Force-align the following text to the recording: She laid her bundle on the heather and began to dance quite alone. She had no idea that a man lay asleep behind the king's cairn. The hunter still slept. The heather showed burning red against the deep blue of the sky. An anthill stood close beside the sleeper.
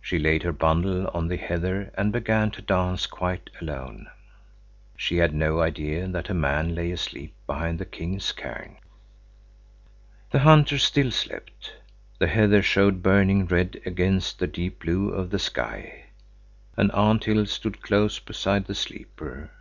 She 0.00 0.18
laid 0.18 0.42
her 0.42 0.50
bundle 0.52 1.06
on 1.14 1.28
the 1.28 1.36
heather 1.36 1.92
and 1.96 2.10
began 2.12 2.50
to 2.50 2.60
dance 2.60 3.06
quite 3.06 3.48
alone. 3.60 4.08
She 4.96 5.18
had 5.18 5.32
no 5.32 5.60
idea 5.60 6.08
that 6.08 6.28
a 6.28 6.34
man 6.34 6.74
lay 6.74 6.90
asleep 6.90 7.36
behind 7.46 7.78
the 7.78 7.84
king's 7.84 8.32
cairn. 8.32 8.78
The 10.32 10.40
hunter 10.40 10.78
still 10.78 11.12
slept. 11.12 11.74
The 12.18 12.26
heather 12.26 12.60
showed 12.60 13.04
burning 13.04 13.46
red 13.46 13.80
against 13.86 14.40
the 14.40 14.48
deep 14.48 14.80
blue 14.80 15.10
of 15.10 15.30
the 15.30 15.38
sky. 15.38 16.06
An 16.76 16.90
anthill 16.90 17.46
stood 17.46 17.82
close 17.82 18.18
beside 18.18 18.64
the 18.64 18.74
sleeper. 18.74 19.52